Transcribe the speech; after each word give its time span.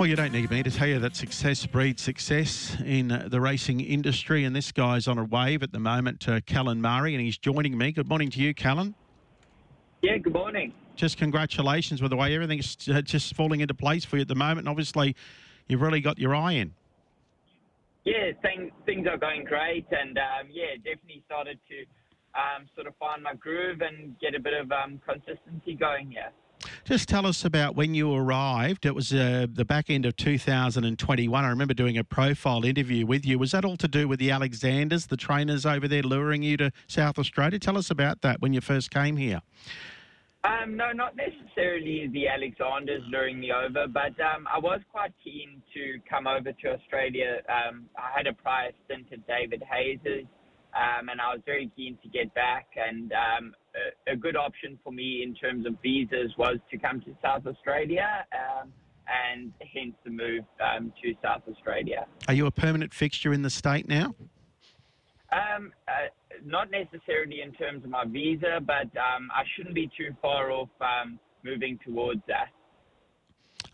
Well, 0.00 0.08
you 0.08 0.16
don't 0.16 0.32
need 0.32 0.50
me 0.50 0.62
to 0.62 0.70
tell 0.70 0.88
you 0.88 0.98
that 0.98 1.14
success 1.14 1.66
breeds 1.66 2.00
success 2.00 2.74
in 2.86 3.26
the 3.28 3.38
racing 3.38 3.80
industry, 3.80 4.44
and 4.44 4.56
this 4.56 4.72
guy's 4.72 5.06
on 5.06 5.18
a 5.18 5.24
wave 5.24 5.62
at 5.62 5.72
the 5.72 5.78
moment, 5.78 6.26
uh, 6.26 6.40
Callan 6.46 6.80
Murray, 6.80 7.14
and 7.14 7.22
he's 7.22 7.36
joining 7.36 7.76
me. 7.76 7.92
Good 7.92 8.08
morning 8.08 8.30
to 8.30 8.40
you, 8.40 8.54
Callan. 8.54 8.94
Yeah, 10.00 10.16
good 10.16 10.32
morning. 10.32 10.72
Just 10.96 11.18
congratulations 11.18 12.00
with 12.00 12.12
the 12.12 12.16
way 12.16 12.34
everything's 12.34 12.88
uh, 12.88 13.02
just 13.02 13.36
falling 13.36 13.60
into 13.60 13.74
place 13.74 14.06
for 14.06 14.16
you 14.16 14.22
at 14.22 14.28
the 14.28 14.34
moment. 14.34 14.60
And 14.60 14.68
obviously, 14.70 15.14
you've 15.68 15.82
really 15.82 16.00
got 16.00 16.18
your 16.18 16.34
eye 16.34 16.52
in. 16.52 16.72
Yeah, 18.06 18.32
things 18.40 18.72
things 18.86 19.06
are 19.06 19.18
going 19.18 19.44
great, 19.44 19.84
and 19.90 20.16
um, 20.16 20.48
yeah, 20.50 20.76
definitely 20.76 21.22
started 21.26 21.58
to 21.68 21.80
um, 22.40 22.66
sort 22.74 22.86
of 22.86 22.94
find 22.96 23.22
my 23.22 23.34
groove 23.34 23.82
and 23.82 24.18
get 24.18 24.34
a 24.34 24.40
bit 24.40 24.54
of 24.54 24.72
um, 24.72 24.98
consistency 25.06 25.74
going 25.74 26.10
here. 26.10 26.32
Just 26.84 27.08
tell 27.08 27.26
us 27.26 27.44
about 27.44 27.76
when 27.76 27.94
you 27.94 28.12
arrived. 28.14 28.86
It 28.86 28.94
was 28.94 29.12
uh, 29.12 29.46
the 29.52 29.64
back 29.64 29.90
end 29.90 30.06
of 30.06 30.16
2021. 30.16 31.44
I 31.44 31.48
remember 31.48 31.74
doing 31.74 31.98
a 31.98 32.04
profile 32.04 32.64
interview 32.64 33.06
with 33.06 33.26
you. 33.26 33.38
Was 33.38 33.52
that 33.52 33.64
all 33.64 33.76
to 33.76 33.88
do 33.88 34.08
with 34.08 34.18
the 34.18 34.30
Alexanders, 34.30 35.06
the 35.06 35.16
trainers 35.16 35.66
over 35.66 35.86
there 35.86 36.02
luring 36.02 36.42
you 36.42 36.56
to 36.56 36.72
South 36.86 37.18
Australia? 37.18 37.58
Tell 37.58 37.76
us 37.76 37.90
about 37.90 38.22
that 38.22 38.40
when 38.40 38.52
you 38.52 38.60
first 38.60 38.90
came 38.90 39.16
here. 39.16 39.42
Um, 40.42 40.74
no, 40.74 40.90
not 40.92 41.16
necessarily 41.16 42.08
the 42.14 42.26
Alexanders 42.28 43.02
luring 43.10 43.40
me 43.40 43.52
over, 43.52 43.86
but 43.86 44.18
um, 44.24 44.48
I 44.52 44.58
was 44.58 44.80
quite 44.90 45.12
keen 45.22 45.62
to 45.74 45.98
come 46.08 46.26
over 46.26 46.50
to 46.52 46.68
Australia. 46.68 47.42
Um, 47.48 47.84
I 47.98 48.16
had 48.16 48.26
a 48.26 48.32
prior 48.32 48.70
stint 48.86 49.06
at 49.12 49.26
David 49.26 49.62
Hayes's, 49.70 50.24
um, 50.74 51.08
and 51.08 51.20
I 51.20 51.32
was 51.32 51.40
very 51.44 51.70
keen 51.76 51.98
to 52.02 52.08
get 52.08 52.32
back. 52.34 52.66
And 52.76 53.12
um, 53.12 53.54
a, 54.06 54.12
a, 54.12 54.16
good 54.16 54.36
option 54.36 54.78
for 54.84 54.92
me 54.92 55.22
in 55.22 55.34
terms 55.34 55.66
of 55.66 55.74
visas 55.82 56.32
was 56.38 56.58
to 56.70 56.78
come 56.78 57.00
to 57.00 57.16
South 57.22 57.46
Australia, 57.46 58.24
um, 58.32 58.72
and 59.32 59.52
hence 59.74 59.94
the 60.04 60.10
move 60.10 60.44
to 60.58 61.14
South 61.22 61.42
Australia. 61.50 62.06
Are 62.28 62.34
you 62.34 62.46
a 62.46 62.50
permanent 62.50 62.94
fixture 62.94 63.32
in 63.32 63.42
the 63.42 63.50
state 63.50 63.88
now? 63.88 64.14
Um, 65.32 65.72
uh, 65.88 66.08
not 66.44 66.70
necessarily 66.70 67.40
in 67.42 67.52
terms 67.52 67.84
of 67.84 67.90
my 67.90 68.04
visa, 68.04 68.60
but 68.64 68.90
um, 68.96 69.30
I 69.32 69.42
shouldn't 69.54 69.74
be 69.74 69.90
too 69.96 70.14
far 70.20 70.50
off 70.50 70.68
um, 70.80 71.18
moving 71.44 71.78
towards 71.84 72.20
that. 72.28 72.48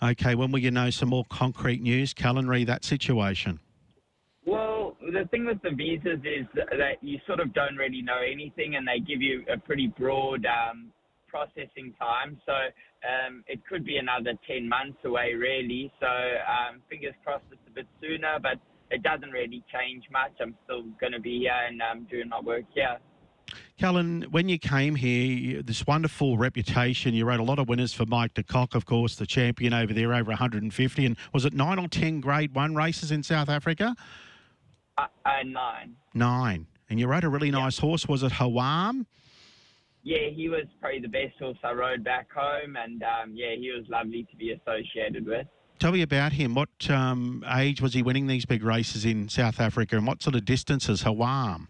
Okay, 0.02 0.34
when 0.34 0.52
will 0.52 0.58
you 0.58 0.70
know 0.70 0.90
some 0.90 1.08
more 1.08 1.24
concrete 1.30 1.80
news, 1.80 2.12
Callan, 2.12 2.46
that 2.64 2.84
situation? 2.84 3.60
The 5.12 5.28
thing 5.30 5.46
with 5.46 5.62
the 5.62 5.70
visas 5.70 6.18
is 6.24 6.46
that 6.54 6.98
you 7.00 7.18
sort 7.26 7.38
of 7.38 7.54
don't 7.54 7.76
really 7.76 8.02
know 8.02 8.20
anything, 8.20 8.74
and 8.74 8.86
they 8.86 8.98
give 8.98 9.22
you 9.22 9.44
a 9.52 9.56
pretty 9.56 9.86
broad 9.86 10.44
um, 10.46 10.90
processing 11.28 11.94
time. 11.98 12.40
So 12.44 12.52
um, 12.52 13.44
it 13.46 13.60
could 13.68 13.84
be 13.84 13.98
another 13.98 14.32
10 14.48 14.68
months 14.68 14.98
away, 15.04 15.34
really. 15.34 15.92
So 16.00 16.06
um, 16.06 16.82
fingers 16.90 17.14
crossed 17.24 17.44
it's 17.52 17.60
a 17.68 17.70
bit 17.70 17.86
sooner, 18.00 18.38
but 18.42 18.58
it 18.90 19.02
doesn't 19.02 19.30
really 19.30 19.62
change 19.72 20.04
much. 20.10 20.32
I'm 20.40 20.56
still 20.64 20.82
going 21.00 21.12
to 21.12 21.20
be 21.20 21.38
here 21.40 21.54
and 21.68 21.80
um, 21.82 22.06
doing 22.10 22.28
my 22.28 22.40
work 22.40 22.64
here. 22.74 22.98
Callan, 23.78 24.22
when 24.30 24.48
you 24.48 24.58
came 24.58 24.96
here, 24.96 25.62
this 25.62 25.86
wonderful 25.86 26.36
reputation, 26.36 27.14
you 27.14 27.26
rode 27.26 27.38
a 27.38 27.44
lot 27.44 27.60
of 27.60 27.68
winners 27.68 27.92
for 27.92 28.06
Mike 28.06 28.34
de 28.34 28.42
Kock, 28.42 28.74
of 28.74 28.86
course, 28.86 29.16
the 29.16 29.26
champion 29.26 29.72
over 29.72 29.92
there, 29.92 30.12
over 30.14 30.30
150. 30.30 31.06
And 31.06 31.16
was 31.32 31.44
it 31.44 31.52
nine 31.52 31.78
or 31.78 31.86
10 31.86 32.20
grade 32.20 32.54
one 32.54 32.74
races 32.74 33.12
in 33.12 33.22
South 33.22 33.48
Africa? 33.48 33.94
Uh, 34.98 35.06
uh, 35.24 35.42
nine. 35.44 35.94
Nine. 36.14 36.66
And 36.88 36.98
you 37.00 37.06
rode 37.06 37.24
a 37.24 37.28
really 37.28 37.50
nice 37.50 37.78
horse. 37.78 38.06
Was 38.06 38.22
it 38.22 38.32
Hawwaam? 38.32 39.06
Yeah, 40.02 40.30
he 40.32 40.48
was 40.48 40.66
probably 40.80 41.00
the 41.00 41.08
best 41.08 41.38
horse 41.38 41.58
I 41.64 41.72
rode 41.72 42.04
back 42.04 42.28
home. 42.32 42.76
And 42.76 43.02
um, 43.02 43.32
yeah, 43.34 43.54
he 43.58 43.70
was 43.70 43.84
lovely 43.88 44.26
to 44.30 44.36
be 44.36 44.52
associated 44.52 45.26
with. 45.26 45.46
Tell 45.78 45.92
me 45.92 46.02
about 46.02 46.32
him. 46.32 46.54
What 46.54 46.70
um, 46.88 47.44
age 47.54 47.82
was 47.82 47.92
he 47.92 48.02
winning 48.02 48.26
these 48.26 48.46
big 48.46 48.62
races 48.62 49.04
in 49.04 49.28
South 49.28 49.60
Africa, 49.60 49.96
and 49.96 50.06
what 50.06 50.22
sort 50.22 50.34
of 50.34 50.46
distances? 50.46 51.02
Hawwaam. 51.02 51.66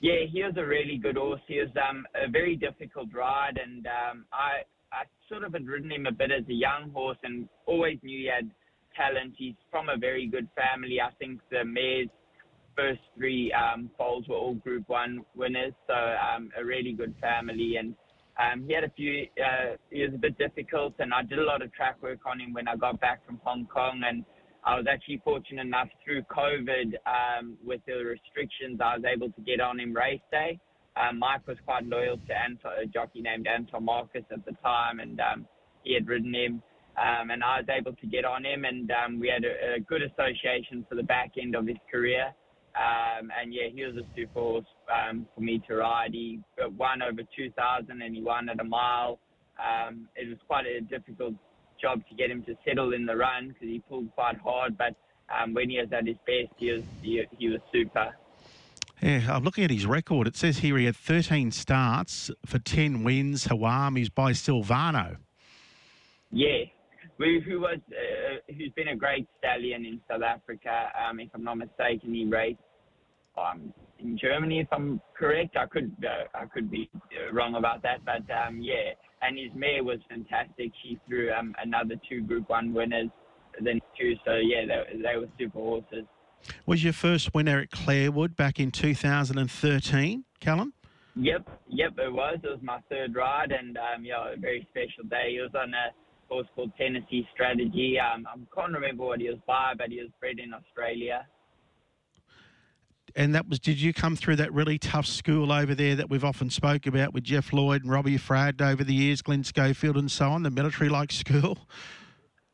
Yeah, 0.00 0.24
he 0.28 0.42
was 0.42 0.54
a 0.56 0.64
really 0.64 0.96
good 0.96 1.16
horse. 1.16 1.40
He 1.46 1.60
was 1.60 1.68
um, 1.88 2.06
a 2.14 2.28
very 2.28 2.56
difficult 2.56 3.08
ride, 3.14 3.60
and 3.62 3.86
um, 3.86 4.24
I 4.32 4.62
I 4.92 5.04
sort 5.28 5.44
of 5.44 5.52
had 5.52 5.66
ridden 5.66 5.92
him 5.92 6.06
a 6.06 6.12
bit 6.12 6.32
as 6.32 6.44
a 6.48 6.52
young 6.52 6.90
horse, 6.92 7.18
and 7.22 7.48
always 7.66 7.98
knew 8.02 8.18
he 8.18 8.30
had 8.34 8.50
talent. 8.98 9.34
He's 9.38 9.54
from 9.70 9.88
a 9.88 9.96
very 9.96 10.26
good 10.26 10.48
family. 10.56 10.98
I 11.00 11.12
think 11.18 11.40
the 11.50 11.64
mare's 11.64 12.08
first 12.76 13.00
three 13.16 13.52
um, 13.52 13.90
foals 13.96 14.26
were 14.28 14.36
all 14.36 14.54
Group 14.54 14.88
One 14.88 15.20
winners, 15.34 15.74
so 15.86 15.94
um, 15.94 16.50
a 16.60 16.64
really 16.64 16.92
good 16.92 17.14
family 17.20 17.76
and 17.78 17.94
um, 18.38 18.64
he 18.66 18.74
had 18.74 18.84
a 18.84 18.90
few, 18.90 19.26
uh, 19.36 19.76
he 19.90 20.02
was 20.02 20.14
a 20.14 20.18
bit 20.18 20.38
difficult, 20.38 20.94
and 21.00 21.12
I 21.12 21.22
did 21.22 21.40
a 21.40 21.42
lot 21.42 21.60
of 21.60 21.72
track 21.72 22.00
work 22.02 22.20
on 22.24 22.38
him 22.38 22.52
when 22.52 22.68
I 22.68 22.76
got 22.76 23.00
back 23.00 23.26
from 23.26 23.40
Hong 23.42 23.66
Kong. 23.66 24.02
And 24.06 24.24
I 24.64 24.76
was 24.76 24.86
actually 24.90 25.20
fortunate 25.24 25.66
enough 25.66 25.88
through 26.04 26.22
COVID, 26.22 26.94
um, 27.06 27.56
with 27.64 27.80
the 27.86 27.94
restrictions, 27.94 28.80
I 28.80 28.96
was 28.96 29.04
able 29.04 29.30
to 29.30 29.40
get 29.40 29.60
on 29.60 29.80
him 29.80 29.92
race 29.92 30.20
day. 30.30 30.58
Um, 30.96 31.18
Mike 31.18 31.46
was 31.46 31.56
quite 31.64 31.84
loyal 31.86 32.16
to 32.16 32.32
Anton, 32.32 32.72
a 32.82 32.86
jockey 32.86 33.22
named 33.22 33.46
Anton 33.46 33.84
Marcus 33.84 34.24
at 34.32 34.44
the 34.44 34.52
time, 34.62 35.00
and 35.00 35.20
um, 35.20 35.46
he 35.82 35.94
had 35.94 36.06
ridden 36.06 36.34
him. 36.34 36.62
Um, 36.98 37.30
and 37.30 37.44
I 37.44 37.60
was 37.60 37.66
able 37.68 37.92
to 37.94 38.06
get 38.06 38.24
on 38.24 38.44
him, 38.44 38.64
and 38.64 38.90
um, 38.90 39.20
we 39.20 39.28
had 39.28 39.44
a, 39.44 39.76
a 39.76 39.80
good 39.80 40.02
association 40.02 40.84
for 40.88 40.96
the 40.96 41.02
back 41.02 41.32
end 41.40 41.54
of 41.54 41.66
his 41.66 41.76
career. 41.90 42.34
Um, 42.78 43.30
and 43.40 43.52
yeah, 43.52 43.68
he 43.74 43.84
was 43.84 43.96
a 43.96 44.06
super 44.16 44.40
horse 44.40 44.66
um, 44.92 45.26
for 45.34 45.40
me 45.40 45.62
to 45.68 45.76
ride. 45.76 46.10
He 46.12 46.40
won 46.76 47.02
over 47.02 47.22
2,000 47.36 47.90
and 47.90 48.14
he 48.14 48.22
won 48.22 48.48
at 48.48 48.60
a 48.60 48.64
mile. 48.64 49.18
Um, 49.58 50.08
it 50.14 50.28
was 50.28 50.38
quite 50.46 50.66
a 50.66 50.80
difficult 50.80 51.34
job 51.80 52.02
to 52.08 52.14
get 52.14 52.30
him 52.30 52.42
to 52.44 52.54
settle 52.66 52.92
in 52.92 53.06
the 53.06 53.16
run 53.16 53.48
because 53.48 53.68
he 53.68 53.82
pulled 53.88 54.12
quite 54.14 54.38
hard. 54.38 54.78
But 54.78 54.94
um, 55.28 55.54
when 55.54 55.70
he 55.70 55.78
was 55.78 55.88
at 55.92 56.06
his 56.06 56.16
best, 56.26 56.54
he 56.56 56.70
was 56.70 56.82
he, 57.02 57.22
he 57.36 57.48
was 57.48 57.60
super. 57.72 58.14
Yeah, 59.02 59.34
I'm 59.34 59.44
looking 59.44 59.64
at 59.64 59.70
his 59.70 59.86
record. 59.86 60.26
It 60.26 60.36
says 60.36 60.58
here 60.58 60.76
he 60.76 60.84
had 60.84 60.96
13 60.96 61.52
starts 61.52 62.30
for 62.44 62.58
10 62.58 63.04
wins. 63.04 63.46
Hawwaam's 63.46 64.08
by 64.08 64.32
Silvano. 64.32 65.18
Yeah, 66.30 66.64
who 67.18 67.60
was 67.60 67.78
uh, 67.90 68.52
who's 68.54 68.72
been 68.76 68.88
a 68.88 68.96
great 68.96 69.26
stallion 69.38 69.84
in 69.84 70.00
South 70.08 70.22
Africa. 70.22 70.90
Um, 71.08 71.20
if 71.20 71.28
I'm 71.34 71.44
not 71.44 71.58
mistaken, 71.58 72.14
he 72.14 72.24
raced 72.24 72.58
um, 73.36 73.72
in 73.98 74.18
Germany, 74.18 74.60
if 74.60 74.68
I'm 74.72 75.00
correct. 75.16 75.56
I 75.56 75.66
could 75.66 75.92
uh, 76.04 76.38
I 76.38 76.46
could 76.46 76.70
be 76.70 76.88
uh, 76.94 77.34
wrong 77.34 77.56
about 77.56 77.82
that, 77.82 78.04
but 78.04 78.22
um, 78.32 78.60
yeah. 78.60 78.92
And 79.20 79.36
his 79.36 79.50
mare 79.54 79.82
was 79.82 79.98
fantastic. 80.08 80.70
She 80.82 80.98
threw 81.08 81.32
um, 81.32 81.54
another 81.62 81.96
two 82.08 82.22
Group 82.22 82.48
One 82.48 82.72
winners, 82.72 83.08
then 83.60 83.80
two. 83.98 84.14
So 84.24 84.36
yeah, 84.36 84.64
they, 84.66 84.98
they 84.98 85.16
were 85.16 85.28
super 85.38 85.58
horses. 85.58 86.04
Was 86.66 86.84
your 86.84 86.92
first 86.92 87.34
winner 87.34 87.58
at 87.58 87.70
Clairwood 87.70 88.36
back 88.36 88.60
in 88.60 88.70
2013, 88.70 90.24
Callan? 90.38 90.72
Yep, 91.16 91.48
yep, 91.66 91.92
it 91.98 92.12
was. 92.12 92.38
It 92.44 92.46
was 92.46 92.60
my 92.62 92.78
third 92.88 93.16
ride, 93.16 93.50
and 93.50 93.76
um, 93.76 94.04
yeah, 94.04 94.34
a 94.34 94.36
very 94.36 94.66
special 94.70 95.02
day. 95.10 95.32
He 95.32 95.40
was 95.40 95.50
on 95.52 95.74
a 95.74 95.90
horse 96.28 96.46
called 96.54 96.72
Tennessee 96.76 97.26
Strategy. 97.32 97.98
Um, 97.98 98.26
I 98.26 98.36
can't 98.54 98.72
remember 98.72 99.04
what 99.04 99.20
he 99.20 99.28
was 99.28 99.38
by, 99.46 99.72
but 99.76 99.88
he 99.88 100.00
was 100.00 100.10
bred 100.20 100.38
in 100.38 100.52
Australia 100.52 101.26
and 103.16 103.34
that 103.34 103.48
was 103.48 103.58
did 103.58 103.80
you 103.80 103.92
come 103.92 104.16
through 104.16 104.36
that 104.36 104.52
really 104.52 104.78
tough 104.78 105.06
school 105.06 105.52
over 105.52 105.74
there 105.74 105.96
that 105.96 106.08
we've 106.08 106.24
often 106.24 106.50
spoke 106.50 106.86
about 106.86 107.12
with 107.12 107.24
Jeff 107.24 107.52
Lloyd 107.52 107.82
and 107.82 107.90
Robbie 107.90 108.18
Fradd 108.18 108.60
over 108.60 108.84
the 108.84 108.94
years, 108.94 109.22
Glyn 109.22 109.44
Schofield 109.44 109.96
and 109.96 110.10
so 110.10 110.30
on, 110.30 110.42
the 110.42 110.50
military 110.50 110.88
like 110.88 111.12
school? 111.12 111.58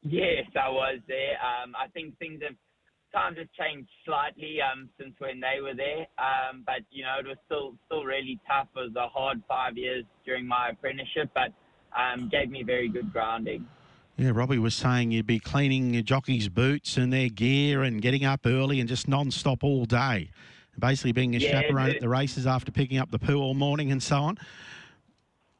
Yes, 0.02 0.46
I 0.54 0.68
was 0.68 1.00
there. 1.08 1.36
Um, 1.40 1.74
I 1.76 1.88
think 1.88 2.18
things 2.18 2.40
have 2.46 2.56
times 3.12 3.38
have 3.38 3.48
changed 3.52 3.88
slightly 4.04 4.58
um, 4.60 4.90
since 4.98 5.14
when 5.18 5.40
they 5.40 5.60
were 5.62 5.74
there, 5.74 6.06
um, 6.18 6.62
but 6.66 6.82
you 6.90 7.04
know 7.04 7.14
it 7.20 7.26
was 7.26 7.38
still 7.46 7.74
still 7.86 8.04
really 8.04 8.40
tough. 8.46 8.68
It 8.76 8.80
was 8.90 8.96
a 8.96 9.08
hard 9.08 9.42
five 9.48 9.76
years 9.76 10.04
during 10.24 10.46
my 10.46 10.70
apprenticeship, 10.70 11.30
but 11.34 11.52
um, 11.96 12.28
gave 12.28 12.50
me 12.50 12.62
very 12.62 12.88
good 12.88 13.12
grounding. 13.12 13.66
Yeah, 14.16 14.30
Robbie 14.32 14.58
was 14.58 14.74
saying 14.74 15.10
you'd 15.10 15.26
be 15.26 15.40
cleaning 15.40 15.92
your 15.92 16.04
jockeys' 16.04 16.48
boots 16.48 16.96
and 16.96 17.12
their 17.12 17.28
gear 17.28 17.82
and 17.82 18.00
getting 18.00 18.24
up 18.24 18.46
early 18.46 18.78
and 18.78 18.88
just 18.88 19.08
non-stop 19.08 19.64
all 19.64 19.86
day. 19.86 20.30
Basically 20.78 21.12
being 21.12 21.34
a 21.34 21.38
yeah, 21.38 21.62
chaperone 21.62 21.90
at 21.90 22.00
the 22.00 22.08
races 22.08 22.46
after 22.46 22.70
picking 22.70 22.98
up 22.98 23.10
the 23.10 23.18
poo 23.18 23.40
all 23.40 23.54
morning 23.54 23.90
and 23.90 24.02
so 24.02 24.16
on. 24.16 24.38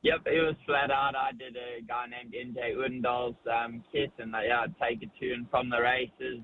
Yep, 0.03 0.21
it 0.27 0.43
was 0.43 0.55
flat 0.67 0.91
out. 0.91 1.15
I 1.17 1.33
did 1.33 1.57
a 1.57 1.83
guy 1.83 2.07
named 2.07 2.35
NJ 2.35 2.77
Udendall's 2.77 3.37
um, 3.51 3.83
kit 3.91 4.13
and 4.19 4.35
yeah, 4.47 4.61
I'd 4.63 4.75
take 4.79 5.03
it 5.03 5.11
to 5.21 5.33
and 5.33 5.49
from 5.51 5.71
the 5.71 5.81
races, 5.81 6.41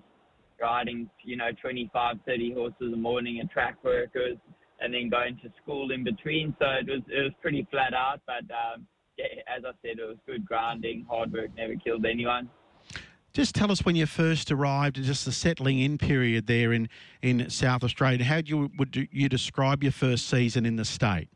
riding, 0.61 1.09
you 1.25 1.37
know, 1.37 1.51
25, 1.61 2.17
30 2.27 2.55
horses 2.55 2.93
a 2.93 2.97
morning 2.97 3.39
and 3.41 3.51
track 3.51 3.77
workers 3.85 4.37
and 4.81 4.95
then 4.95 5.11
going 5.11 5.39
to 5.43 5.53
school 5.63 5.91
in 5.93 6.05
between. 6.05 6.57
So 6.59 6.67
it 6.67 6.87
was, 6.89 7.03
it 7.09 7.23
was 7.23 7.33
pretty 7.43 7.67
flat 7.71 7.93
out, 7.93 8.21
but 8.27 8.49
um, 8.51 8.87
as 9.47 9.65
I 9.65 9.73
said, 9.83 9.99
it 9.99 10.09
was 10.09 10.17
good 10.27 10.45
grounding. 10.45 11.07
Hard 11.09 11.33
work 11.33 11.51
never 11.57 11.75
killed 11.77 12.05
anyone. 12.07 12.49
Just 13.33 13.55
tell 13.55 13.71
us 13.71 13.85
when 13.85 13.95
you 13.95 14.07
first 14.07 14.51
arrived 14.51 14.97
and 14.97 15.07
just 15.07 15.25
the 15.25 15.31
settling 15.31 15.79
in 15.79 15.99
period 15.99 16.49
there 16.49 16.73
in, 16.73 16.89
in 17.23 17.49
South 17.49 17.85
Australia. 17.85 18.25
How 18.25 18.39
you, 18.45 18.71
would 18.77 19.09
you 19.13 19.29
describe 19.29 19.85
your 19.85 19.93
first 19.93 20.29
season 20.29 20.67
in 20.67 20.75
the 20.75 20.85
state? 20.85 21.29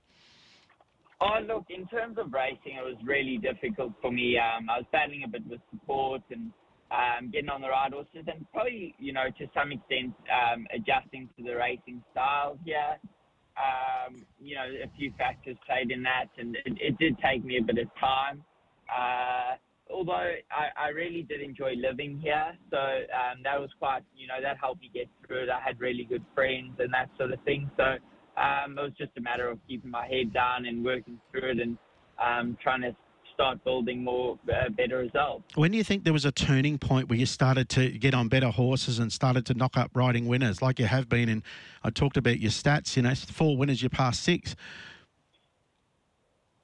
Oh, 1.21 1.39
look, 1.47 1.67
in 1.71 1.87
terms 1.87 2.19
of 2.19 2.33
racing, 2.33 2.77
it 2.79 2.85
was 2.85 2.97
really 3.05 3.39
difficult 3.39 3.93
for 4.03 4.11
me. 4.11 4.37
Um, 4.39 4.69
I 4.69 4.79
was 4.79 4.87
battling 4.91 5.23
a 5.25 5.29
bit 5.29 5.47
with 5.49 5.61
support 5.71 6.23
and 6.31 6.51
um, 6.91 7.31
getting 7.31 7.49
on 7.49 7.61
the 7.61 7.69
right 7.69 7.93
horses, 7.93 8.25
and 8.27 8.45
probably, 8.53 8.95
you 8.99 9.13
know, 9.13 9.27
to 9.39 9.47
some 9.55 9.73
extent, 9.73 10.15
um, 10.29 10.67
adjusting 10.75 11.29
to 11.37 11.45
the 11.45 11.55
racing 11.55 12.03
style 12.13 12.59
here. 12.65 12.99
Um, 13.57 14.25
you 14.41 14.57
know, 14.57 14.65
a 14.65 14.91
few 14.99 15.13
factors 15.17 15.57
played 15.67 15.91
in 15.91 16.03
that, 16.03 16.27
and 16.39 16.57
it, 16.57 16.77
it 16.81 16.99
did 16.99 17.17
take 17.19 17.45
me 17.45 17.59
a 17.59 17.63
bit 17.63 17.79
of 17.79 17.89
time. 18.01 18.43
Uh, 18.91 19.57
although 19.93 20.13
I, 20.51 20.87
I 20.87 20.89
really 20.89 21.23
did 21.23 21.41
enjoy 21.41 21.75
living 21.77 22.19
here, 22.23 22.57
so 22.71 22.79
um, 22.79 23.43
that 23.45 23.61
was 23.61 23.71
quite, 23.79 24.03
you 24.17 24.27
know, 24.27 24.41
that 24.43 24.57
helped 24.59 24.81
me 24.81 24.91
get 24.93 25.09
through 25.27 25.45
it. 25.45 25.51
I 25.51 25.61
had 25.61 25.81
really 25.81 26.05
good 26.05 26.25
friends 26.35 26.73
and 26.79 26.93
that 26.93 27.11
sort 27.17 27.33
of 27.33 27.41
thing. 27.45 27.71
So 27.77 27.85
um, 28.41 28.79
it 28.79 28.83
was 28.83 28.93
just 28.99 29.13
a 29.17 29.21
matter 29.21 29.49
of 29.49 29.59
keeping 29.69 29.91
my 29.91 30.07
head 30.07 30.33
down 30.33 30.67
and 30.67 30.85
working 30.85 31.21
through 31.31 31.53
it 31.53 31.61
and 31.61 31.79
um, 32.23 32.57
trying 32.63 32.83
to 32.83 32.97
start 33.35 33.63
building 33.65 34.03
more 34.03 34.39
uh, 34.49 34.69
better 34.71 34.99
results. 34.99 35.45
When 35.55 35.73
do 35.73 35.77
you 35.77 35.85
think 35.85 36.05
there 36.05 36.13
was 36.13 36.25
a 36.25 36.33
turning 36.33 36.79
point 36.79 37.09
where 37.09 37.19
you 37.19 37.27
started 37.27 37.69
to 37.71 37.91
get 37.91 38.15
on 38.15 38.29
better 38.29 38.49
horses 38.51 38.99
and 38.99 39.13
started 39.13 39.45
to 39.47 39.55
knock 39.55 39.77
up 39.77 39.91
riding 39.95 40.27
winners 40.27 40.63
like 40.63 40.79
you 40.79 40.87
have 40.87 41.09
been? 41.09 41.29
And 41.29 41.43
I 41.83 41.91
talked 41.91 42.17
about 42.17 42.41
your 42.41 42.51
stats, 42.51 42.97
you 42.97 43.03
know, 43.03 43.15
four 43.15 43.57
winners, 43.57 43.83
you 43.83 43.91
passed 43.91 44.23
six. 44.23 44.57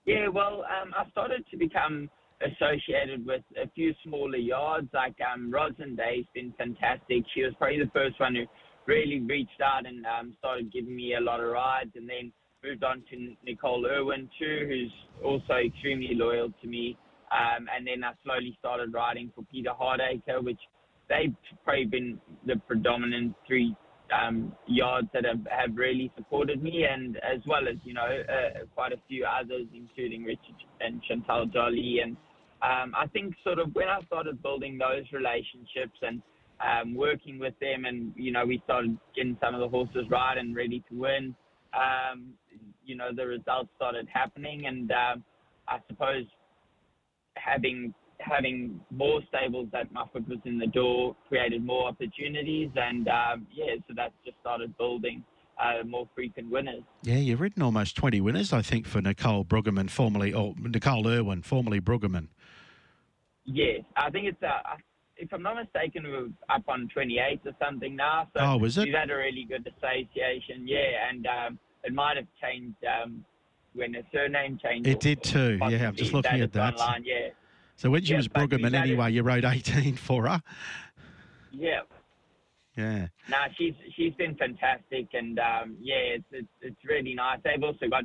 Yeah, 0.06 0.28
well, 0.28 0.64
um, 0.80 0.92
I 0.96 1.08
started 1.10 1.44
to 1.50 1.56
become 1.56 2.08
associated 2.40 3.26
with 3.26 3.42
a 3.62 3.68
few 3.74 3.92
smaller 4.04 4.36
yards. 4.36 4.88
Like 4.94 5.14
um, 5.20 5.50
Roslyn 5.50 5.94
Day's 5.94 6.24
been 6.34 6.54
fantastic. 6.56 7.24
She 7.34 7.42
was 7.42 7.52
probably 7.58 7.78
the 7.78 7.90
first 7.92 8.18
one 8.18 8.34
who 8.34 8.44
really 8.86 9.20
reached 9.20 9.60
out 9.62 9.86
and 9.86 10.04
um, 10.06 10.34
started 10.38 10.72
giving 10.72 10.96
me 10.96 11.14
a 11.14 11.20
lot 11.20 11.40
of 11.40 11.50
rides. 11.50 11.90
And 11.94 12.08
then 12.08 12.32
moved 12.64 12.84
on 12.84 13.02
to 13.10 13.34
Nicole 13.44 13.86
Irwin 13.86 14.28
too, 14.38 14.66
who's 14.68 14.92
also 15.24 15.54
extremely 15.54 16.14
loyal 16.14 16.50
to 16.62 16.68
me. 16.68 16.96
Um, 17.30 17.68
and 17.74 17.86
then 17.86 18.02
I 18.04 18.12
slowly 18.24 18.56
started 18.58 18.92
riding 18.92 19.30
for 19.34 19.44
Peter 19.50 19.70
Hardacre, 19.70 20.42
which 20.42 20.58
they've 21.08 21.34
probably 21.64 21.86
been 21.86 22.20
the 22.46 22.56
predominant 22.66 23.34
three 23.46 23.74
um, 24.12 24.52
yards 24.66 25.08
that 25.14 25.24
have, 25.24 25.46
have 25.50 25.76
really 25.76 26.10
supported 26.16 26.62
me, 26.62 26.84
and 26.90 27.16
as 27.18 27.40
well 27.46 27.68
as 27.68 27.76
you 27.84 27.94
know 27.94 28.02
uh, 28.02 28.64
quite 28.74 28.92
a 28.92 29.00
few 29.08 29.24
others, 29.24 29.66
including 29.72 30.24
Richard 30.24 30.56
and 30.80 31.00
Chantal 31.04 31.46
Jolly. 31.46 32.00
And 32.02 32.16
um, 32.62 32.92
I 32.98 33.06
think 33.06 33.34
sort 33.44 33.60
of 33.60 33.72
when 33.74 33.88
I 33.88 34.00
started 34.06 34.42
building 34.42 34.78
those 34.78 35.04
relationships 35.12 35.96
and 36.02 36.20
um, 36.60 36.94
working 36.94 37.38
with 37.38 37.54
them, 37.60 37.84
and 37.84 38.12
you 38.16 38.32
know 38.32 38.44
we 38.44 38.60
started 38.64 38.98
getting 39.14 39.36
some 39.40 39.54
of 39.54 39.60
the 39.60 39.68
horses 39.68 40.04
right 40.10 40.36
and 40.36 40.56
ready 40.56 40.82
to 40.90 40.98
win 40.98 41.36
um, 41.74 42.34
you 42.90 42.96
know, 42.96 43.10
the 43.14 43.24
results 43.24 43.68
started 43.76 44.08
happening, 44.12 44.66
and 44.66 44.90
um, 44.90 45.24
I 45.68 45.78
suppose 45.88 46.24
having 47.36 47.94
having 48.18 48.80
more 48.90 49.20
stables 49.28 49.68
that 49.72 49.90
my 49.92 50.04
foot 50.12 50.28
was 50.28 50.40
in 50.44 50.58
the 50.58 50.66
door 50.66 51.16
created 51.28 51.64
more 51.64 51.86
opportunities, 51.88 52.68
and 52.74 53.06
um, 53.08 53.46
yeah, 53.54 53.76
so 53.86 53.94
that 53.96 54.12
just 54.24 54.36
started 54.40 54.76
building. 54.76 55.24
Uh, 55.62 55.84
more 55.84 56.08
frequent 56.14 56.50
winners. 56.50 56.82
Yeah, 57.02 57.16
you've 57.16 57.38
ridden 57.38 57.62
almost 57.62 57.94
20 57.94 58.18
winners, 58.22 58.50
I 58.50 58.62
think, 58.62 58.86
for 58.86 59.02
Nicole 59.02 59.44
Brueggemann, 59.44 59.90
formerly, 59.90 60.32
or 60.32 60.54
Nicole 60.58 61.06
Irwin, 61.06 61.42
formerly 61.42 61.82
Brueggemann. 61.82 62.28
Yes, 63.44 63.82
I 63.94 64.08
think 64.08 64.24
it's, 64.28 64.42
uh, 64.42 64.76
if 65.18 65.30
I'm 65.34 65.42
not 65.42 65.56
mistaken, 65.56 66.04
we're 66.04 66.28
up 66.48 66.62
on 66.66 66.88
28 66.94 67.40
or 67.44 67.52
something 67.62 67.94
now. 67.94 68.26
So 68.34 68.42
oh, 68.42 68.56
was 68.56 68.78
it? 68.78 68.86
We've 68.86 68.94
had 68.94 69.10
a 69.10 69.16
really 69.16 69.44
good 69.46 69.70
association, 69.76 70.66
yeah, 70.66 71.10
and 71.10 71.26
um, 71.26 71.58
it 71.84 71.92
might 71.92 72.16
have 72.16 72.26
changed 72.42 72.76
um, 72.84 73.24
when 73.74 73.92
the 73.92 74.02
surname 74.12 74.58
changed. 74.62 74.88
It 74.88 75.00
did 75.00 75.22
too. 75.22 75.58
Yeah, 75.68 75.88
I'm 75.88 75.94
just 75.94 76.12
looking 76.12 76.40
at 76.40 76.52
that. 76.52 76.74
Online, 76.74 77.04
yeah. 77.04 77.28
So 77.76 77.90
when 77.90 78.04
she 78.04 78.12
yeah, 78.12 78.18
was 78.18 78.28
Brueggemann 78.28 78.74
anyway, 78.74 79.12
you 79.12 79.22
wrote 79.22 79.44
18 79.44 79.96
for 79.96 80.26
her. 80.28 80.42
Yeah. 81.50 81.80
Yeah. 82.76 83.08
No, 83.28 83.36
nah, 83.36 83.48
she's 83.58 83.74
she's 83.96 84.14
been 84.14 84.36
fantastic, 84.36 85.08
and 85.12 85.38
um, 85.38 85.76
yeah, 85.80 86.16
it's, 86.16 86.24
it's 86.30 86.48
it's 86.62 86.84
really 86.84 87.14
nice. 87.14 87.38
They've 87.44 87.62
also 87.62 87.88
got, 87.88 88.04